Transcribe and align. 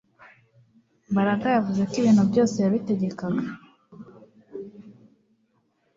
Mbaraga 1.11 1.47
yavuze 1.55 1.81
ko 1.89 1.93
ibintu 2.01 2.23
byose 2.29 2.55
yabitegekaga 2.59 3.45